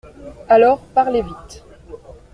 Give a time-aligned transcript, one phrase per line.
[0.49, 1.63] Alors, parlez vite.